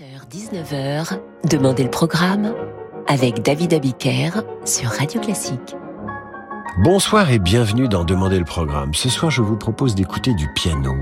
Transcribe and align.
18h-19h, 0.00 1.18
Demandez 1.44 1.82
le 1.82 1.90
programme 1.90 2.54
avec 3.06 3.42
David 3.42 3.74
Abiker 3.74 4.30
sur 4.64 4.88
Radio 4.88 5.20
Classique. 5.20 5.76
Bonsoir 6.78 7.30
et 7.32 7.40
bienvenue 7.40 7.88
dans 7.88 8.04
Demander 8.04 8.38
le 8.38 8.44
programme. 8.44 8.94
Ce 8.94 9.08
soir, 9.08 9.30
je 9.30 9.42
vous 9.42 9.56
propose 9.56 9.96
d'écouter 9.96 10.34
du 10.34 10.48
piano. 10.54 10.94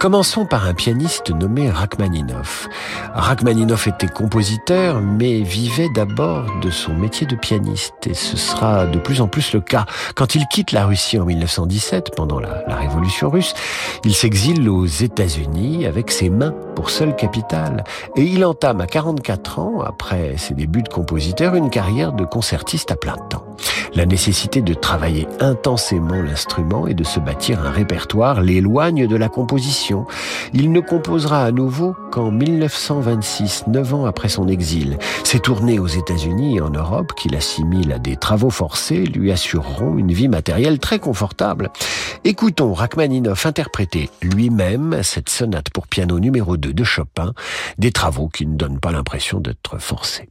Commençons 0.00 0.46
par 0.46 0.66
un 0.66 0.72
pianiste 0.72 1.30
nommé 1.30 1.70
Rachmaninoff. 1.70 2.68
Rachmaninoff 3.12 3.86
était 3.86 4.08
compositeur, 4.08 5.02
mais 5.02 5.42
vivait 5.42 5.90
d'abord 5.94 6.46
de 6.62 6.70
son 6.70 6.94
métier 6.94 7.26
de 7.26 7.36
pianiste. 7.36 8.06
Et 8.06 8.14
ce 8.14 8.38
sera 8.38 8.86
de 8.86 8.98
plus 8.98 9.20
en 9.20 9.28
plus 9.28 9.52
le 9.52 9.60
cas. 9.60 9.84
Quand 10.14 10.34
il 10.34 10.46
quitte 10.48 10.72
la 10.72 10.86
Russie 10.86 11.18
en 11.18 11.26
1917, 11.26 12.12
pendant 12.16 12.40
la, 12.40 12.64
révolution 12.74 13.28
russe, 13.28 13.54
il 14.04 14.14
s'exile 14.14 14.68
aux 14.68 14.86
États-Unis 14.86 15.86
avec 15.86 16.10
ses 16.10 16.30
mains 16.30 16.54
pour 16.74 16.88
seule 16.88 17.14
capitale. 17.14 17.84
Et 18.16 18.22
il 18.22 18.44
entame 18.44 18.80
à 18.80 18.86
44 18.86 19.58
ans, 19.58 19.80
après 19.82 20.36
ses 20.38 20.54
débuts 20.54 20.82
de 20.82 20.88
compositeur, 20.88 21.54
une 21.54 21.70
carrière 21.70 22.12
de 22.12 22.24
concertiste 22.24 22.90
à 22.90 22.96
plein 22.96 23.16
temps. 23.28 23.44
La 23.94 24.06
nécessité 24.06 24.60
de 24.60 24.74
intensément 25.40 26.22
l'instrument 26.22 26.86
et 26.86 26.94
de 26.94 27.04
se 27.04 27.20
bâtir 27.20 27.60
un 27.64 27.70
répertoire 27.70 28.40
l'éloigne 28.40 29.06
de 29.06 29.16
la 29.16 29.28
composition. 29.28 30.06
Il 30.52 30.72
ne 30.72 30.80
composera 30.80 31.44
à 31.44 31.50
nouveau 31.50 31.94
qu'en 32.10 32.30
1926, 32.30 33.64
neuf 33.66 33.92
ans 33.94 34.06
après 34.06 34.28
son 34.28 34.48
exil. 34.48 34.98
Ses 35.24 35.40
tournées 35.40 35.78
aux 35.78 35.86
États-Unis 35.86 36.56
et 36.56 36.60
en 36.60 36.70
Europe, 36.70 37.12
qu'il 37.16 37.34
assimile 37.34 37.92
à 37.92 37.98
des 37.98 38.16
travaux 38.16 38.50
forcés, 38.50 39.04
lui 39.04 39.32
assureront 39.32 39.98
une 39.98 40.12
vie 40.12 40.28
matérielle 40.28 40.78
très 40.78 40.98
confortable. 40.98 41.70
Écoutons 42.24 42.72
Rachmaninoff 42.72 43.46
interpréter 43.46 44.10
lui-même 44.22 45.02
cette 45.02 45.28
sonate 45.28 45.70
pour 45.70 45.86
piano 45.86 46.18
numéro 46.20 46.56
2 46.56 46.72
de 46.72 46.84
Chopin, 46.84 47.32
des 47.78 47.92
travaux 47.92 48.28
qui 48.28 48.46
ne 48.46 48.56
donnent 48.56 48.80
pas 48.80 48.92
l'impression 48.92 49.40
d'être 49.40 49.78
forcés. 49.78 50.28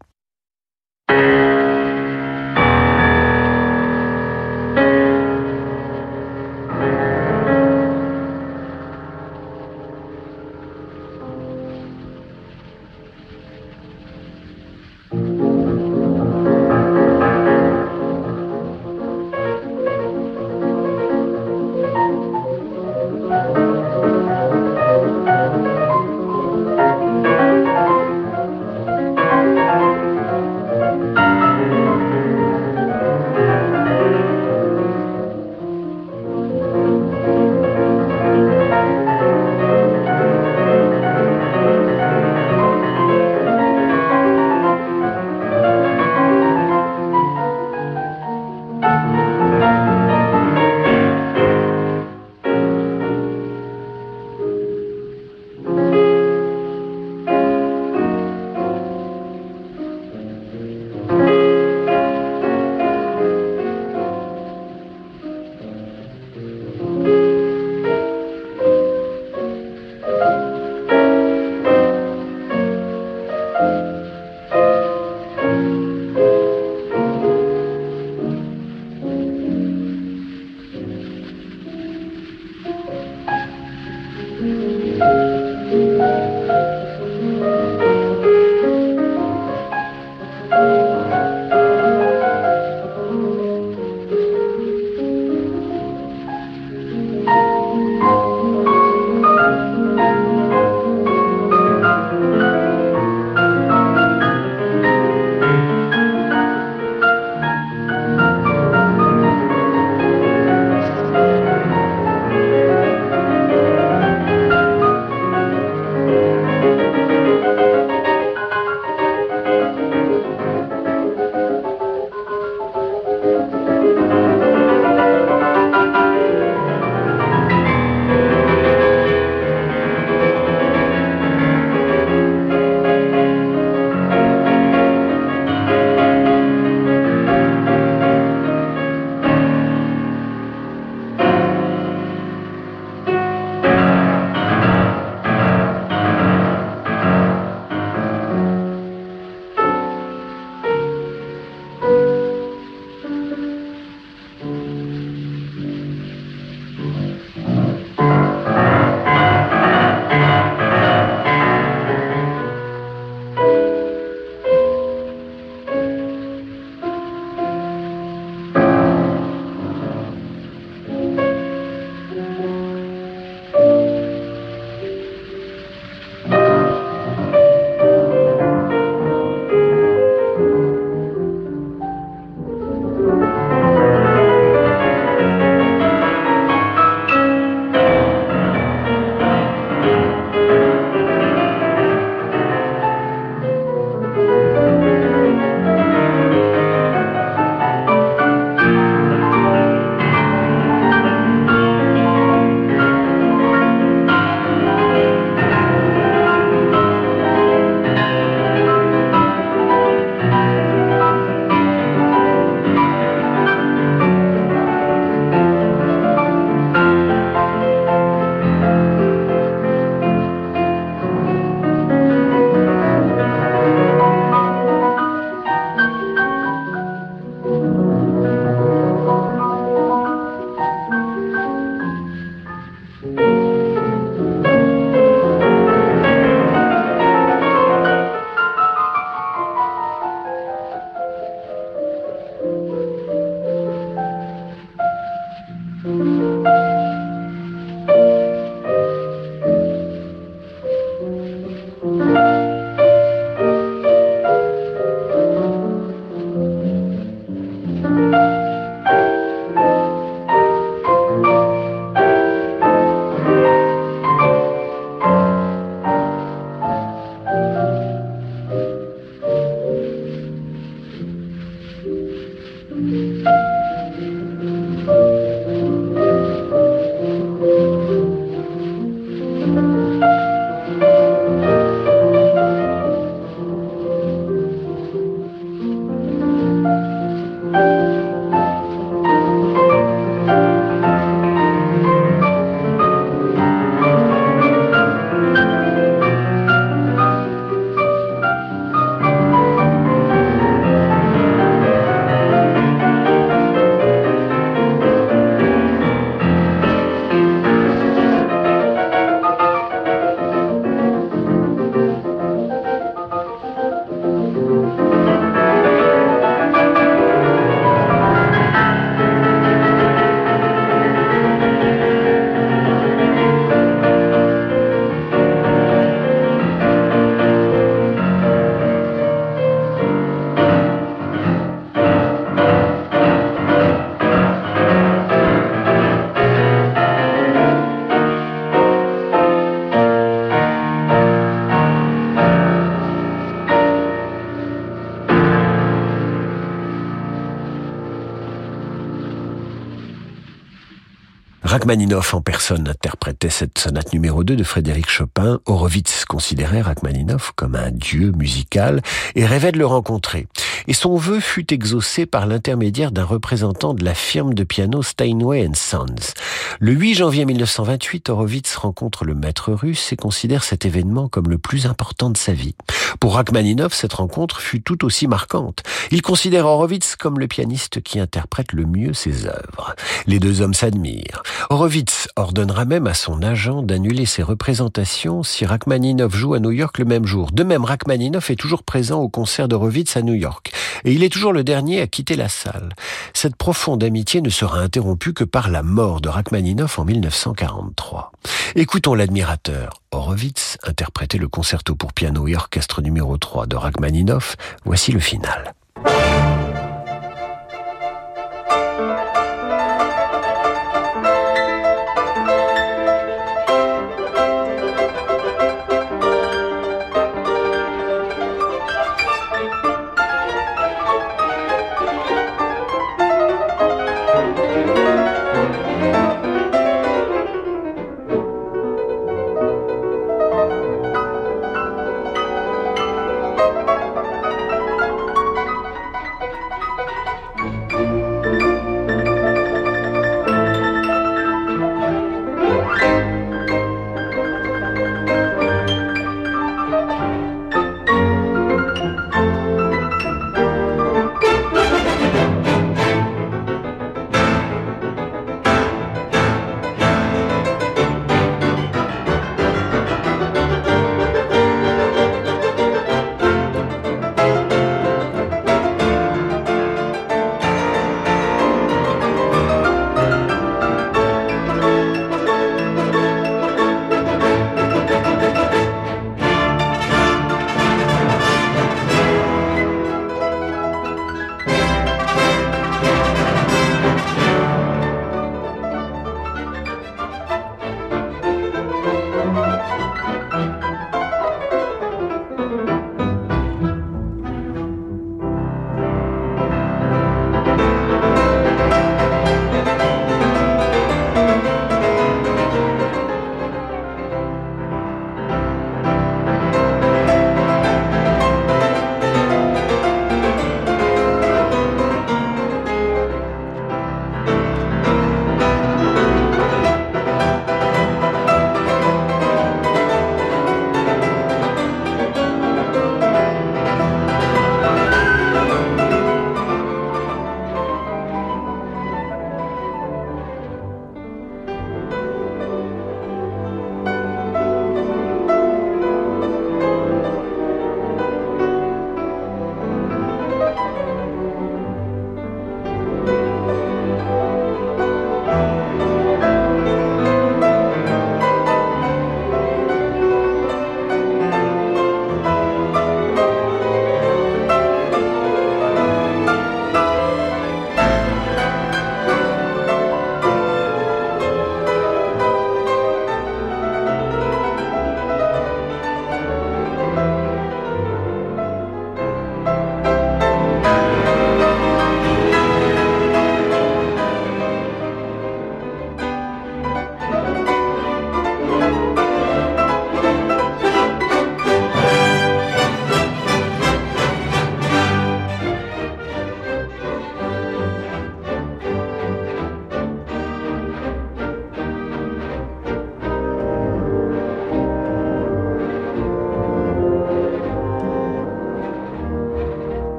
Rachmaninoff 351.63 352.13
en 352.13 352.19
personne 352.19 352.67
interprétait 352.67 353.29
cette 353.29 353.57
sonate 353.57 353.93
numéro 353.93 354.25
2 354.25 354.35
de 354.35 354.43
Frédéric 354.43 354.89
Chopin. 354.89 355.39
Horowitz 355.45 356.03
considérait 356.03 356.59
Rachmaninoff 356.59 357.31
comme 357.37 357.55
un 357.55 357.71
dieu 357.71 358.11
musical 358.17 358.81
et 359.15 359.25
rêvait 359.25 359.53
de 359.53 359.59
le 359.59 359.65
rencontrer. 359.65 360.27
Et 360.67 360.73
son 360.73 360.95
vœu 360.95 361.19
fut 361.19 361.53
exaucé 361.53 362.05
par 362.05 362.25
l'intermédiaire 362.25 362.91
d'un 362.91 363.03
représentant 363.03 363.73
de 363.73 363.83
la 363.83 363.93
firme 363.93 364.33
de 364.33 364.43
piano 364.43 364.81
Steinway 364.81 365.49
Sons. 365.55 366.13
Le 366.59 366.71
8 366.71 366.95
janvier 366.95 367.25
1928, 367.25 368.09
Horowitz 368.09 368.55
rencontre 368.55 369.03
le 369.03 369.13
maître 369.13 369.51
russe 369.51 369.91
et 369.91 369.97
considère 369.97 370.43
cet 370.43 370.65
événement 370.65 371.09
comme 371.09 371.29
le 371.29 371.37
plus 371.37 371.65
important 371.65 372.09
de 372.09 372.17
sa 372.17 372.33
vie. 372.33 372.55
Pour 372.99 373.15
Rachmaninoff, 373.15 373.73
cette 373.73 373.93
rencontre 373.93 374.39
fut 374.39 374.61
tout 374.61 374.85
aussi 374.85 375.07
marquante. 375.07 375.63
Il 375.91 376.01
considère 376.01 376.45
Horowitz 376.45 376.95
comme 376.95 377.19
le 377.19 377.27
pianiste 377.27 377.81
qui 377.81 377.99
interprète 377.99 378.53
le 378.53 378.65
mieux 378.65 378.93
ses 378.93 379.25
œuvres. 379.25 379.75
Les 380.07 380.19
deux 380.19 380.41
hommes 380.41 380.53
s'admirent. 380.53 381.23
Horowitz 381.49 382.07
ordonnera 382.15 382.65
même 382.65 382.87
à 382.87 382.93
son 382.93 383.21
agent 383.21 383.63
d'annuler 383.63 384.05
ses 384.05 384.23
représentations 384.23 385.23
si 385.23 385.45
Rachmaninoff 385.45 386.15
joue 386.15 386.35
à 386.35 386.39
New 386.39 386.51
York 386.51 386.77
le 386.77 386.85
même 386.85 387.05
jour. 387.05 387.31
De 387.31 387.43
même, 387.43 387.65
Rachmaninoff 387.65 388.29
est 388.29 388.35
toujours 388.35 388.63
présent 388.63 389.01
au 389.01 389.09
concert 389.09 389.47
d'Horowitz 389.47 389.97
à 389.97 390.01
New 390.01 390.13
York. 390.13 390.52
Et 390.85 390.93
il 390.93 391.03
est 391.03 391.11
toujours 391.11 391.33
le 391.33 391.43
dernier 391.43 391.81
à 391.81 391.87
quitter 391.87 392.15
la 392.15 392.29
salle. 392.29 392.69
Cette 393.13 393.35
profonde 393.35 393.83
amitié 393.83 394.21
ne 394.21 394.29
sera 394.29 394.59
interrompue 394.59 395.13
que 395.13 395.23
par 395.23 395.49
la 395.49 395.63
mort 395.63 396.01
de 396.01 396.09
Rachmaninoff 396.09 396.79
en 396.79 396.85
1943. 396.85 398.11
Écoutons 398.55 398.93
l'admirateur 398.93 399.81
Horowitz 399.91 400.57
interpréter 400.63 401.17
le 401.17 401.27
concerto 401.27 401.75
pour 401.75 401.93
piano 401.93 402.27
et 402.27 402.35
orchestre 402.35 402.81
numéro 402.81 403.17
3 403.17 403.47
de 403.47 403.55
Rachmaninoff. 403.55 404.35
Voici 404.65 404.91
le 404.91 404.99
final. 404.99 405.53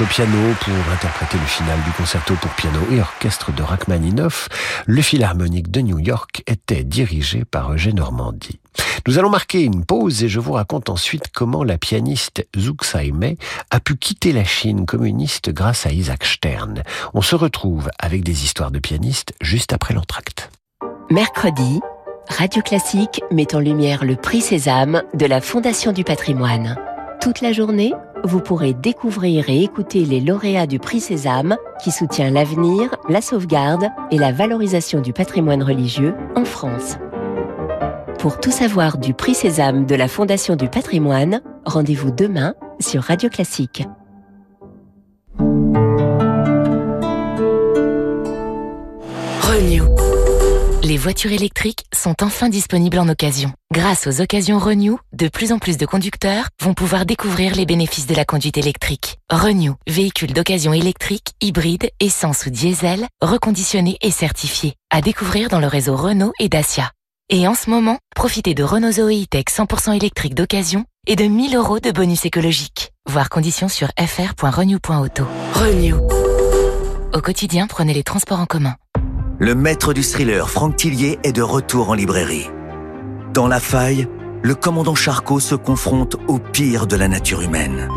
Au 0.00 0.04
piano 0.04 0.38
pour 0.60 0.92
interpréter 0.92 1.38
le 1.38 1.44
final 1.44 1.78
du 1.84 1.90
concerto 1.92 2.34
pour 2.34 2.50
piano 2.52 2.80
et 2.90 3.00
orchestre 3.00 3.52
de 3.52 3.62
Rachmaninoff. 3.62 4.48
Le 4.86 5.02
Philharmonique 5.02 5.70
de 5.70 5.80
New 5.82 5.98
York 5.98 6.42
était 6.46 6.82
dirigé 6.82 7.44
par 7.44 7.72
Eugène 7.72 7.96
Normandie. 7.96 8.58
Nous 9.06 9.18
allons 9.18 9.28
marquer 9.28 9.62
une 9.62 9.84
pause 9.84 10.24
et 10.24 10.28
je 10.28 10.40
vous 10.40 10.52
raconte 10.52 10.88
ensuite 10.88 11.26
comment 11.32 11.62
la 11.62 11.78
pianiste 11.78 12.44
Zhou 12.56 12.74
Saimei 12.80 13.36
a 13.70 13.80
pu 13.80 13.96
quitter 13.96 14.32
la 14.32 14.44
Chine 14.44 14.86
communiste 14.86 15.50
grâce 15.50 15.86
à 15.86 15.92
Isaac 15.92 16.24
Stern. 16.24 16.82
On 17.12 17.22
se 17.22 17.36
retrouve 17.36 17.90
avec 17.98 18.24
des 18.24 18.44
histoires 18.44 18.70
de 18.70 18.78
pianistes 18.78 19.34
juste 19.40 19.72
après 19.72 19.94
l'entracte. 19.94 20.50
Mercredi, 21.10 21.80
Radio 22.28 22.62
Classique 22.62 23.20
met 23.30 23.54
en 23.54 23.60
lumière 23.60 24.04
le 24.04 24.16
prix 24.16 24.40
Sésame 24.40 25.02
de 25.14 25.26
la 25.26 25.40
Fondation 25.40 25.92
du 25.92 26.02
patrimoine. 26.02 26.76
Toute 27.22 27.40
la 27.40 27.52
journée, 27.52 27.92
vous 28.24 28.40
pourrez 28.40 28.74
découvrir 28.74 29.48
et 29.48 29.62
écouter 29.62 30.04
les 30.04 30.20
lauréats 30.20 30.66
du 30.66 30.80
prix 30.80 30.98
Sésame 30.98 31.56
qui 31.80 31.92
soutient 31.92 32.30
l'avenir, 32.30 32.96
la 33.08 33.20
sauvegarde 33.20 33.86
et 34.10 34.18
la 34.18 34.32
valorisation 34.32 35.00
du 35.00 35.12
patrimoine 35.12 35.62
religieux 35.62 36.16
en 36.34 36.44
France. 36.44 36.96
Pour 38.18 38.40
tout 38.40 38.50
savoir 38.50 38.98
du 38.98 39.14
prix 39.14 39.34
Sésame 39.34 39.86
de 39.86 39.94
la 39.94 40.08
Fondation 40.08 40.56
du 40.56 40.68
patrimoine, 40.68 41.42
rendez-vous 41.64 42.10
demain 42.10 42.56
sur 42.80 43.04
Radio 43.04 43.28
Classique. 43.28 43.84
Renew. 49.42 50.11
Les 50.92 50.98
voitures 50.98 51.32
électriques 51.32 51.86
sont 51.90 52.22
enfin 52.22 52.50
disponibles 52.50 52.98
en 52.98 53.08
occasion. 53.08 53.50
Grâce 53.72 54.06
aux 54.06 54.20
occasions 54.20 54.58
Renew, 54.58 54.98
de 55.14 55.28
plus 55.28 55.50
en 55.50 55.58
plus 55.58 55.78
de 55.78 55.86
conducteurs 55.86 56.50
vont 56.60 56.74
pouvoir 56.74 57.06
découvrir 57.06 57.54
les 57.54 57.64
bénéfices 57.64 58.06
de 58.06 58.14
la 58.14 58.26
conduite 58.26 58.58
électrique. 58.58 59.16
Renew, 59.30 59.72
véhicule 59.88 60.34
d'occasion 60.34 60.74
électrique, 60.74 61.28
hybride, 61.40 61.88
essence 61.98 62.44
ou 62.44 62.50
diesel, 62.50 63.08
reconditionné 63.22 63.96
et 64.02 64.10
certifié. 64.10 64.74
À 64.90 65.00
découvrir 65.00 65.48
dans 65.48 65.60
le 65.60 65.66
réseau 65.66 65.96
Renault 65.96 66.34
et 66.38 66.50
Dacia. 66.50 66.90
Et 67.30 67.48
en 67.48 67.54
ce 67.54 67.70
moment, 67.70 67.96
profitez 68.14 68.52
de 68.52 68.62
Renault 68.62 68.92
Zoe 68.92 69.22
E-Tech 69.22 69.44
100% 69.48 69.96
électrique 69.96 70.34
d'occasion 70.34 70.84
et 71.06 71.16
de 71.16 71.24
1000 71.24 71.56
euros 71.56 71.80
de 71.80 71.90
bonus 71.90 72.26
écologique. 72.26 72.90
Voir 73.08 73.30
conditions 73.30 73.70
sur 73.70 73.88
fr.renew.auto. 73.98 75.24
Renew. 75.54 75.96
Au 77.14 77.22
quotidien, 77.22 77.66
prenez 77.66 77.94
les 77.94 78.02
transports 78.02 78.40
en 78.40 78.46
commun. 78.46 78.76
Le 79.38 79.54
maître 79.54 79.92
du 79.92 80.02
thriller 80.02 80.48
Franck 80.48 80.76
Tillier 80.76 81.18
est 81.24 81.32
de 81.32 81.42
retour 81.42 81.90
en 81.90 81.94
librairie. 81.94 82.48
Dans 83.32 83.48
La 83.48 83.60
Faille, 83.60 84.06
le 84.42 84.54
commandant 84.54 84.94
Charcot 84.94 85.40
se 85.40 85.54
confronte 85.54 86.16
au 86.28 86.38
pire 86.38 86.86
de 86.86 86.96
la 86.96 87.08
nature 87.08 87.40
humaine. 87.40 87.88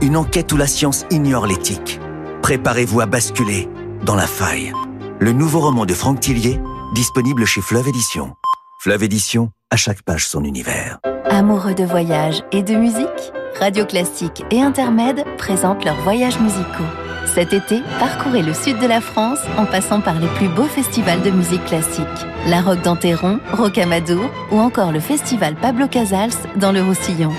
Une 0.00 0.16
enquête 0.16 0.52
où 0.52 0.56
la 0.56 0.66
science 0.66 1.04
ignore 1.10 1.46
l'éthique. 1.46 2.00
Préparez-vous 2.42 3.00
à 3.00 3.06
basculer 3.06 3.68
dans 4.04 4.14
La 4.14 4.26
Faille. 4.26 4.72
Le 5.20 5.32
nouveau 5.32 5.60
roman 5.60 5.86
de 5.86 5.94
Franck 5.94 6.20
Tillier, 6.20 6.60
disponible 6.94 7.44
chez 7.44 7.60
Fleuve 7.60 7.88
Édition. 7.88 8.32
Fleuve 8.80 9.04
Édition, 9.04 9.50
à 9.70 9.76
chaque 9.76 10.02
page 10.02 10.26
son 10.26 10.44
univers. 10.44 10.98
Amoureux 11.30 11.74
de 11.74 11.84
voyage 11.84 12.42
et 12.52 12.62
de 12.62 12.74
musique 12.74 13.32
Radio 13.58 13.84
Classique 13.84 14.44
et 14.50 14.60
Intermède 14.60 15.24
présentent 15.36 15.84
leurs 15.84 16.00
voyages 16.02 16.38
musicaux. 16.38 17.07
Cet 17.34 17.52
été, 17.52 17.82
parcourez 17.98 18.42
le 18.42 18.54
sud 18.54 18.78
de 18.78 18.86
la 18.86 19.00
France 19.00 19.38
en 19.56 19.66
passant 19.66 20.00
par 20.00 20.18
les 20.18 20.26
plus 20.28 20.48
beaux 20.48 20.64
festivals 20.64 21.22
de 21.22 21.30
musique 21.30 21.64
classique. 21.66 22.06
La 22.46 22.60
Roque 22.60 22.82
d'Anteron, 22.82 23.38
Rocamadour 23.52 24.30
ou 24.50 24.58
encore 24.58 24.92
le 24.92 25.00
festival 25.00 25.54
Pablo 25.54 25.88
Casals 25.88 26.32
dans 26.56 26.72
le 26.72 26.82
Roussillon. 26.82 27.32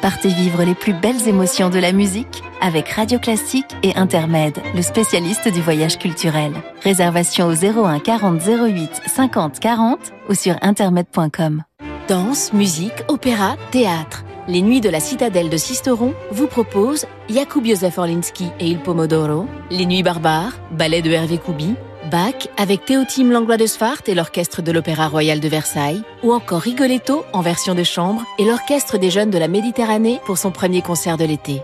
Partez 0.00 0.28
vivre 0.28 0.64
les 0.64 0.74
plus 0.74 0.94
belles 0.94 1.28
émotions 1.28 1.70
de 1.70 1.78
la 1.78 1.92
musique 1.92 2.42
avec 2.60 2.88
Radio 2.88 3.18
Classique 3.18 3.76
et 3.82 3.94
Intermède, 3.96 4.58
le 4.74 4.82
spécialiste 4.82 5.52
du 5.52 5.60
voyage 5.60 5.98
culturel. 5.98 6.52
Réservation 6.82 7.46
au 7.46 7.52
01 7.52 7.98
40 7.98 8.40
08 8.40 9.02
50 9.06 9.60
40 9.60 9.98
ou 10.28 10.34
sur 10.34 10.56
intermède.com. 10.62 11.62
Danse, 12.08 12.52
musique, 12.52 13.04
opéra, 13.08 13.56
théâtre. 13.70 14.24
Les 14.48 14.60
Nuits 14.60 14.80
de 14.80 14.88
la 14.88 14.98
Citadelle 14.98 15.50
de 15.50 15.56
Sisteron 15.56 16.14
vous 16.32 16.48
proposent 16.48 17.06
Jakub 17.30 17.64
Józef 17.64 17.98
Orlinski 17.98 18.48
et 18.58 18.66
Il 18.66 18.80
Pomodoro, 18.80 19.46
Les 19.70 19.86
Nuits 19.86 20.02
barbares, 20.02 20.58
ballet 20.72 21.00
de 21.00 21.10
Hervé 21.10 21.38
Koubi, 21.38 21.74
Bach 22.10 22.48
avec 22.56 22.84
Théotime 22.84 23.30
Langlois 23.30 23.56
de 23.56 23.66
Sfart 23.66 24.02
et 24.08 24.14
l'Orchestre 24.14 24.60
de 24.60 24.72
l'Opéra 24.72 25.06
Royal 25.06 25.38
de 25.38 25.46
Versailles, 25.48 26.02
ou 26.24 26.32
encore 26.32 26.60
Rigoletto 26.60 27.24
en 27.32 27.40
version 27.40 27.76
de 27.76 27.84
chambre 27.84 28.24
et 28.40 28.44
l'Orchestre 28.44 28.98
des 28.98 29.10
Jeunes 29.10 29.30
de 29.30 29.38
la 29.38 29.46
Méditerranée 29.46 30.20
pour 30.26 30.38
son 30.38 30.50
premier 30.50 30.82
concert 30.82 31.16
de 31.16 31.24
l'été. 31.24 31.62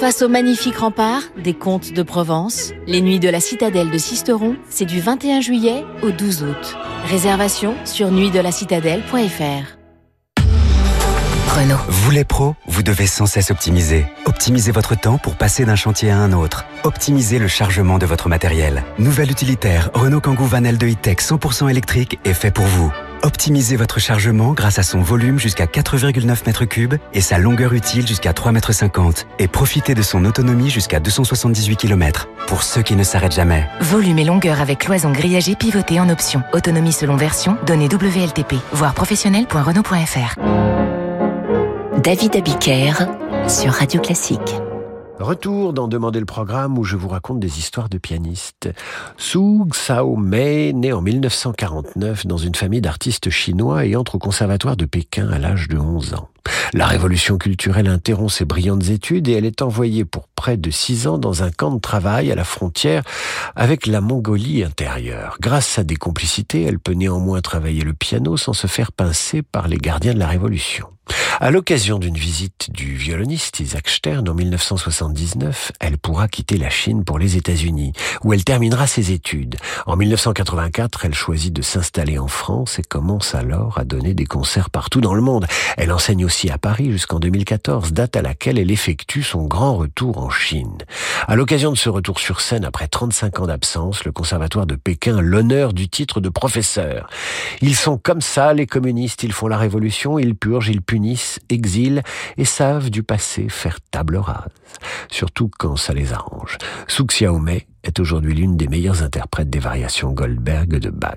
Face 0.00 0.22
au 0.22 0.28
magnifique 0.28 0.78
rempart 0.78 1.22
des 1.36 1.54
Contes 1.54 1.92
de 1.92 2.02
Provence, 2.02 2.72
Les 2.86 3.02
Nuits 3.02 3.20
de 3.20 3.28
la 3.28 3.40
Citadelle 3.40 3.90
de 3.90 3.98
Sisteron, 3.98 4.56
c'est 4.70 4.86
du 4.86 5.00
21 5.00 5.40
juillet 5.42 5.84
au 6.02 6.10
12 6.10 6.44
août. 6.44 6.76
Réservation 7.04 7.74
sur 7.84 8.10
nuitdelacitadelle.fr. 8.10 9.75
Renault. 11.56 11.78
Vous 11.88 12.10
les 12.10 12.24
pros, 12.24 12.54
vous 12.66 12.82
devez 12.82 13.06
sans 13.06 13.24
cesse 13.24 13.50
optimiser. 13.50 14.04
Optimisez 14.26 14.72
votre 14.72 14.94
temps 14.94 15.16
pour 15.16 15.36
passer 15.36 15.64
d'un 15.64 15.74
chantier 15.74 16.10
à 16.10 16.18
un 16.18 16.32
autre. 16.32 16.66
Optimisez 16.84 17.38
le 17.38 17.48
chargement 17.48 17.96
de 17.96 18.04
votre 18.04 18.28
matériel. 18.28 18.84
Nouvel 18.98 19.30
utilitaire 19.30 19.88
Renault 19.94 20.20
Kangoo 20.20 20.44
Van 20.44 20.60
L2 20.60 20.92
E-Tech 20.92 21.16
100% 21.16 21.70
électrique 21.70 22.18
est 22.26 22.34
fait 22.34 22.50
pour 22.50 22.66
vous. 22.66 22.92
Optimisez 23.22 23.76
votre 23.76 24.00
chargement 24.00 24.52
grâce 24.52 24.78
à 24.78 24.82
son 24.82 25.00
volume 25.00 25.38
jusqu'à 25.38 25.64
4,9 25.64 26.44
m3 26.44 26.98
et 27.14 27.20
sa 27.22 27.38
longueur 27.38 27.72
utile 27.72 28.06
jusqu'à 28.06 28.32
3,50 28.32 28.98
m 28.98 29.12
et 29.38 29.48
profitez 29.48 29.94
de 29.94 30.02
son 30.02 30.26
autonomie 30.26 30.68
jusqu'à 30.68 31.00
278 31.00 31.76
km. 31.76 32.28
Pour 32.48 32.64
ceux 32.64 32.82
qui 32.82 32.96
ne 32.96 33.02
s'arrêtent 33.02 33.34
jamais. 33.34 33.66
Volume 33.80 34.18
et 34.18 34.24
longueur 34.24 34.60
avec 34.60 34.80
cloison 34.80 35.10
grillagée 35.10 35.54
pivotée 35.54 36.00
en 36.00 36.10
option. 36.10 36.42
Autonomie 36.52 36.92
selon 36.92 37.16
version, 37.16 37.56
données 37.66 37.88
WLTP. 37.88 38.56
Voir 38.72 38.92
professionnel.renault.fr. 38.92 41.05
David 42.02 42.36
Abiker 42.36 42.92
sur 43.48 43.72
Radio 43.72 44.00
Classique. 44.00 44.40
Retour 45.18 45.72
dans 45.72 45.88
Demander 45.88 46.20
le 46.20 46.26
programme 46.26 46.78
où 46.78 46.84
je 46.84 46.96
vous 46.96 47.08
raconte 47.08 47.40
des 47.40 47.58
histoires 47.58 47.88
de 47.88 47.98
pianistes. 47.98 48.68
Su 49.16 49.64
Xiaomei, 49.66 50.72
né 50.74 50.92
en 50.92 51.00
1949 51.00 52.26
dans 52.26 52.36
une 52.36 52.54
famille 52.54 52.80
d'artistes 52.82 53.30
chinois 53.30 53.86
et 53.86 53.96
entre 53.96 54.16
au 54.16 54.18
conservatoire 54.18 54.76
de 54.76 54.84
Pékin 54.84 55.28
à 55.30 55.38
l'âge 55.38 55.68
de 55.68 55.78
11 55.78 56.14
ans. 56.14 56.28
La 56.72 56.86
révolution 56.86 57.38
culturelle 57.38 57.88
interrompt 57.88 58.30
ses 58.30 58.44
brillantes 58.44 58.88
études 58.88 59.28
et 59.28 59.32
elle 59.32 59.44
est 59.44 59.62
envoyée 59.62 60.04
pour 60.04 60.28
près 60.28 60.56
de 60.56 60.70
six 60.70 61.06
ans 61.06 61.18
dans 61.18 61.42
un 61.42 61.50
camp 61.50 61.72
de 61.72 61.80
travail 61.80 62.30
à 62.30 62.34
la 62.34 62.44
frontière 62.44 63.02
avec 63.54 63.86
la 63.86 64.00
Mongolie 64.00 64.62
intérieure. 64.62 65.36
Grâce 65.40 65.78
à 65.78 65.84
des 65.84 65.96
complicités, 65.96 66.62
elle 66.62 66.78
peut 66.78 66.92
néanmoins 66.92 67.40
travailler 67.40 67.82
le 67.82 67.94
piano 67.94 68.36
sans 68.36 68.52
se 68.52 68.66
faire 68.66 68.92
pincer 68.92 69.42
par 69.42 69.68
les 69.68 69.78
gardiens 69.78 70.14
de 70.14 70.18
la 70.18 70.28
révolution. 70.28 70.88
À 71.38 71.50
l'occasion 71.50 71.98
d'une 71.98 72.16
visite 72.16 72.70
du 72.72 72.96
violoniste 72.96 73.60
Isaac 73.60 73.88
Stern 73.88 74.28
en 74.28 74.34
1979, 74.34 75.70
elle 75.80 75.98
pourra 75.98 76.26
quitter 76.28 76.56
la 76.56 76.70
Chine 76.70 77.04
pour 77.04 77.18
les 77.18 77.36
États-Unis, 77.36 77.92
où 78.24 78.32
elle 78.32 78.42
terminera 78.42 78.86
ses 78.86 79.12
études. 79.12 79.56
En 79.86 79.96
1984, 79.96 81.04
elle 81.04 81.14
choisit 81.14 81.52
de 81.52 81.62
s'installer 81.62 82.18
en 82.18 82.26
France 82.26 82.78
et 82.78 82.82
commence 82.82 83.34
alors 83.34 83.78
à 83.78 83.84
donner 83.84 84.14
des 84.14 84.24
concerts 84.24 84.70
partout 84.70 85.00
dans 85.00 85.14
le 85.14 85.20
monde. 85.20 85.46
Elle 85.76 85.92
enseigne 85.92 86.24
aussi 86.24 86.35
à 86.50 86.58
Paris 86.58 86.92
jusqu'en 86.92 87.18
2014, 87.18 87.92
date 87.92 88.14
à 88.14 88.22
laquelle 88.22 88.58
elle 88.58 88.70
effectue 88.70 89.22
son 89.22 89.44
grand 89.44 89.74
retour 89.74 90.18
en 90.18 90.28
Chine. 90.28 90.76
À 91.26 91.34
l'occasion 91.34 91.72
de 91.72 91.76
ce 91.76 91.88
retour 91.88 92.20
sur 92.20 92.40
scène 92.40 92.64
après 92.64 92.88
35 92.88 93.40
ans 93.40 93.46
d'absence, 93.46 94.04
le 94.04 94.12
conservatoire 94.12 94.66
de 94.66 94.76
Pékin 94.76 95.20
l'honneur 95.20 95.72
du 95.72 95.88
titre 95.88 96.20
de 96.20 96.28
professeur. 96.28 97.08
Ils 97.62 97.74
sont 97.74 97.96
comme 97.96 98.20
ça, 98.20 98.52
les 98.52 98.66
communistes, 98.66 99.22
ils 99.22 99.32
font 99.32 99.48
la 99.48 99.56
révolution, 99.56 100.18
ils 100.18 100.36
purgent, 100.36 100.68
ils 100.68 100.82
punissent, 100.82 101.40
exilent 101.48 102.02
et 102.36 102.44
savent 102.44 102.90
du 102.90 103.02
passé 103.02 103.48
faire 103.48 103.78
table 103.90 104.18
rase. 104.18 104.50
Surtout 105.10 105.50
quand 105.58 105.76
ça 105.76 105.94
les 105.94 106.12
arrange. 106.12 106.58
Su 106.86 107.04
Xiaomei 107.04 107.66
est 107.82 107.98
aujourd'hui 107.98 108.34
l'une 108.34 108.56
des 108.56 108.68
meilleures 108.68 109.02
interprètes 109.02 109.50
des 109.50 109.58
variations 109.58 110.12
Goldberg 110.12 110.78
de 110.78 110.90
Bach. 110.90 111.16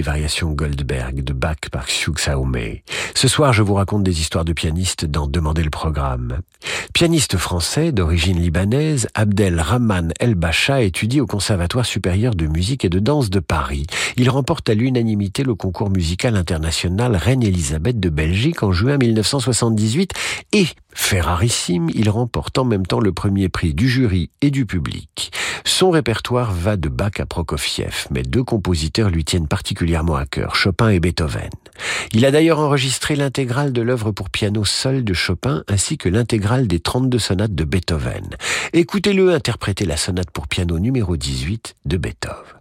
Des 0.00 0.04
variations 0.04 0.52
Goldberg 0.52 1.22
de 1.22 1.34
Bach 1.34 1.68
par 1.70 1.84
Xiu 1.84 2.12
Xiaomei. 2.12 2.84
Ce 3.14 3.28
soir, 3.28 3.52
je 3.52 3.62
vous 3.62 3.74
raconte 3.74 4.02
des 4.02 4.22
histoires 4.22 4.46
de 4.46 4.54
pianistes 4.54 5.04
dans 5.04 5.26
Demander 5.26 5.62
le 5.62 5.68
programme. 5.68 6.38
Pianiste 6.94 7.36
français 7.36 7.92
d'origine 7.92 8.40
libanaise, 8.40 9.08
Abdel 9.14 9.60
Rahman 9.60 10.14
El 10.18 10.36
Bacha 10.36 10.80
étudie 10.80 11.20
au 11.20 11.26
Conservatoire 11.26 11.84
supérieur 11.84 12.34
de 12.34 12.46
musique 12.46 12.86
et 12.86 12.88
de 12.88 12.98
danse 12.98 13.28
de 13.28 13.40
Paris. 13.40 13.84
Il 14.16 14.30
remporte 14.30 14.70
à 14.70 14.74
l'unanimité 14.74 15.42
le 15.42 15.54
concours 15.54 15.90
musical 15.90 16.34
international 16.34 17.14
Reine 17.14 17.42
Elisabeth 17.42 18.00
de 18.00 18.08
Belgique 18.08 18.62
en 18.62 18.72
juin 18.72 18.96
1978 18.96 20.12
et, 20.54 20.66
ferrarissime, 21.10 21.90
il 21.92 22.08
remporte 22.08 22.56
en 22.56 22.64
même 22.64 22.86
temps 22.86 23.00
le 23.00 23.12
premier 23.12 23.48
prix 23.48 23.74
du 23.74 23.88
jury 23.88 24.30
et 24.42 24.52
du 24.52 24.64
public. 24.64 25.32
Son 25.64 25.90
répertoire 25.90 26.52
va 26.52 26.76
de 26.76 26.88
Bach 26.88 27.18
à 27.18 27.26
Prokofiev, 27.26 28.06
mais 28.12 28.22
deux 28.22 28.44
compositeurs 28.44 29.10
lui 29.10 29.24
tiennent 29.24 29.48
particulièrement 29.48 30.14
à 30.14 30.24
cœur, 30.24 30.54
Chopin 30.54 30.88
et 30.90 31.00
Beethoven. 31.00 31.50
Il 32.12 32.24
a 32.24 32.30
d'ailleurs 32.30 32.60
enregistré 32.60 33.16
l'intégrale 33.16 33.72
de 33.72 33.82
l'œuvre 33.82 34.12
pour 34.12 34.30
piano 34.30 34.64
seul 34.64 35.02
de 35.02 35.12
Chopin 35.12 35.64
ainsi 35.66 35.98
que 35.98 36.08
l'intégrale 36.08 36.68
des 36.68 36.78
32 36.78 37.18
sonates 37.18 37.56
de 37.56 37.64
Beethoven. 37.64 38.36
Écoutez-le 38.72 39.34
interpréter 39.34 39.86
la 39.86 39.96
sonate 39.96 40.30
pour 40.30 40.46
piano 40.46 40.78
numéro 40.78 41.16
18 41.16 41.74
de 41.86 41.96
Beethoven. 41.96 42.59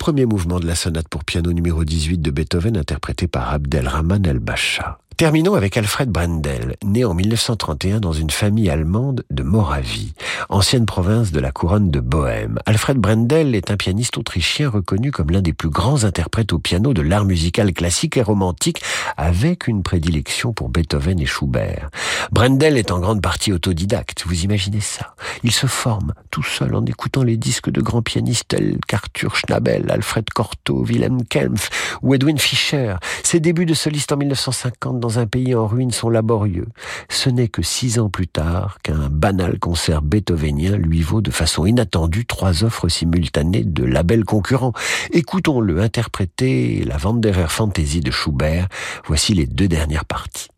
Premier 0.00 0.24
mouvement 0.24 0.58
de 0.58 0.66
la 0.66 0.74
sonate 0.74 1.08
pour 1.08 1.24
piano 1.24 1.52
numéro 1.52 1.84
18 1.84 2.22
de 2.22 2.30
Beethoven 2.30 2.78
interprété 2.78 3.28
par 3.28 3.52
Abdelrahman 3.52 4.24
El-Bacha. 4.24 4.98
Terminons 5.20 5.52
avec 5.52 5.76
Alfred 5.76 6.08
Brendel, 6.08 6.76
né 6.82 7.04
en 7.04 7.12
1931 7.12 8.00
dans 8.00 8.14
une 8.14 8.30
famille 8.30 8.70
allemande 8.70 9.22
de 9.28 9.42
Moravie, 9.42 10.14
ancienne 10.48 10.86
province 10.86 11.30
de 11.30 11.40
la 11.40 11.52
couronne 11.52 11.90
de 11.90 12.00
Bohême. 12.00 12.58
Alfred 12.64 12.96
Brendel 12.96 13.54
est 13.54 13.70
un 13.70 13.76
pianiste 13.76 14.16
autrichien 14.16 14.70
reconnu 14.70 15.10
comme 15.10 15.30
l'un 15.30 15.42
des 15.42 15.52
plus 15.52 15.68
grands 15.68 16.04
interprètes 16.04 16.54
au 16.54 16.58
piano 16.58 16.94
de 16.94 17.02
l'art 17.02 17.26
musical 17.26 17.74
classique 17.74 18.16
et 18.16 18.22
romantique, 18.22 18.80
avec 19.18 19.66
une 19.66 19.82
prédilection 19.82 20.54
pour 20.54 20.70
Beethoven 20.70 21.20
et 21.20 21.26
Schubert. 21.26 21.90
Brendel 22.32 22.78
est 22.78 22.90
en 22.90 22.98
grande 22.98 23.20
partie 23.20 23.52
autodidacte, 23.52 24.24
vous 24.26 24.44
imaginez 24.44 24.80
ça 24.80 25.14
Il 25.42 25.52
se 25.52 25.66
forme 25.66 26.14
tout 26.30 26.42
seul 26.42 26.74
en 26.74 26.86
écoutant 26.86 27.24
les 27.24 27.36
disques 27.36 27.68
de 27.68 27.82
grands 27.82 28.00
pianistes 28.00 28.48
tels 28.48 28.78
qu'Arthur 28.88 29.36
Schnabel, 29.36 29.90
Alfred 29.90 30.30
Cortot, 30.30 30.82
Wilhelm 30.82 31.24
Kempf 31.24 31.98
ou 32.00 32.14
Edwin 32.14 32.38
Fischer. 32.38 32.94
Ses 33.22 33.40
débuts 33.40 33.66
de 33.66 33.74
soliste 33.74 34.12
en 34.12 34.16
1950 34.16 34.98
dans 34.98 35.09
un 35.18 35.26
pays 35.26 35.54
en 35.54 35.66
ruine 35.66 35.90
sont 35.90 36.10
laborieux. 36.10 36.68
Ce 37.08 37.30
n'est 37.30 37.48
que 37.48 37.62
six 37.62 37.98
ans 37.98 38.10
plus 38.10 38.28
tard 38.28 38.78
qu'un 38.82 39.08
banal 39.10 39.58
concert 39.58 40.02
beethovenien 40.02 40.76
lui 40.76 41.02
vaut 41.02 41.20
de 41.20 41.30
façon 41.30 41.66
inattendue 41.66 42.26
trois 42.26 42.64
offres 42.64 42.88
simultanées 42.88 43.64
de 43.64 43.84
labels 43.84 44.24
concurrents. 44.24 44.72
Écoutons-le 45.12 45.80
interpréter 45.80 46.84
la 46.84 46.96
Wanderer 47.02 47.48
Fantasy 47.48 48.00
de 48.00 48.10
Schubert. 48.10 48.68
Voici 49.06 49.34
les 49.34 49.46
deux 49.46 49.68
dernières 49.68 50.04
parties. 50.04 50.48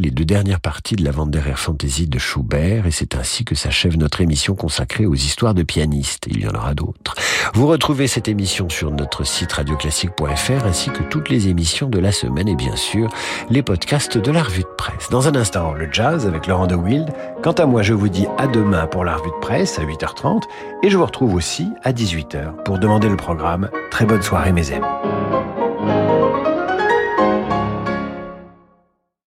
Les 0.00 0.10
deux 0.10 0.24
dernières 0.24 0.58
parties 0.58 0.96
de 0.96 1.04
la 1.04 1.12
Wanderer 1.12 1.54
Fantasy 1.54 2.08
de 2.08 2.18
Schubert 2.18 2.84
et 2.84 2.90
c'est 2.90 3.14
ainsi 3.14 3.44
que 3.44 3.54
s'achève 3.54 3.96
notre 3.96 4.20
émission 4.20 4.56
consacrée 4.56 5.06
aux 5.06 5.14
histoires 5.14 5.54
de 5.54 5.62
pianistes. 5.62 6.26
Il 6.26 6.40
y 6.40 6.48
en 6.48 6.54
aura 6.54 6.74
d'autres. 6.74 7.14
Vous 7.54 7.68
retrouvez 7.68 8.08
cette 8.08 8.26
émission 8.26 8.68
sur 8.68 8.90
notre 8.90 9.22
site 9.24 9.52
radioclassique.fr 9.52 10.66
ainsi 10.66 10.90
que 10.90 11.04
toutes 11.04 11.28
les 11.28 11.46
émissions 11.46 11.88
de 11.88 12.00
la 12.00 12.10
semaine 12.10 12.48
et 12.48 12.56
bien 12.56 12.74
sûr 12.74 13.08
les 13.50 13.62
podcasts 13.62 14.18
de 14.18 14.32
la 14.32 14.42
revue 14.42 14.62
de 14.62 14.74
presse. 14.76 15.10
Dans 15.10 15.28
un 15.28 15.36
instant, 15.36 15.74
le 15.74 15.88
jazz 15.92 16.26
avec 16.26 16.48
Laurent 16.48 16.66
de 16.66 16.74
Wild. 16.74 17.10
Quant 17.44 17.52
à 17.52 17.64
moi, 17.64 17.82
je 17.82 17.94
vous 17.94 18.08
dis 18.08 18.26
à 18.36 18.48
demain 18.48 18.88
pour 18.88 19.04
la 19.04 19.16
revue 19.16 19.30
de 19.30 19.40
presse 19.40 19.78
à 19.78 19.84
8h30 19.84 20.42
et 20.82 20.90
je 20.90 20.96
vous 20.96 21.06
retrouve 21.06 21.34
aussi 21.34 21.68
à 21.84 21.92
18h 21.92 22.64
pour 22.64 22.80
demander 22.80 23.08
le 23.08 23.16
programme. 23.16 23.70
Très 23.92 24.06
bonne 24.06 24.22
soirée 24.22 24.52
mes 24.52 24.72
amis. 24.72 25.13